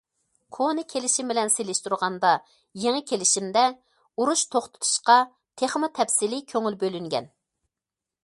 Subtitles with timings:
[0.57, 2.31] كونا كېلىشىم بىلەن سېلىشتۇرغاندا،
[2.85, 3.65] يېڭى كېلىشىمدە
[4.23, 5.17] ئۇرۇش توختىتىشقا
[5.63, 7.29] تېخىمۇ تەپسىلىي كۆڭۈل بۆلۈنگەن.